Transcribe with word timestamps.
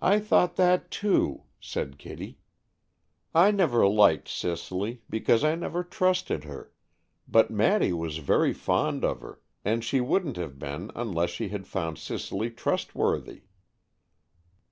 "I 0.00 0.20
thought 0.20 0.54
that, 0.54 0.88
too," 0.88 1.42
said 1.58 1.98
Kitty. 1.98 2.38
"I 3.34 3.50
never 3.50 3.84
liked 3.84 4.28
Cicely, 4.28 5.02
because 5.10 5.42
I 5.42 5.56
never 5.56 5.82
trusted 5.82 6.44
her. 6.44 6.70
But 7.26 7.50
Maddy 7.50 7.92
was 7.92 8.18
very 8.18 8.52
fond 8.52 9.04
of 9.04 9.22
her, 9.22 9.40
and 9.64 9.82
she 9.84 10.00
wouldn't 10.00 10.36
have 10.36 10.60
been, 10.60 10.92
unless 10.94 11.30
she 11.30 11.48
had 11.48 11.66
found 11.66 11.98
Cicely 11.98 12.52
trustworthy." 12.52 13.42